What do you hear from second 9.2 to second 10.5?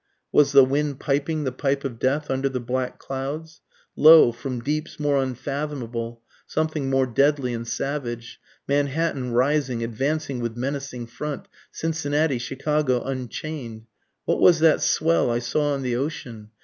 rising, advancing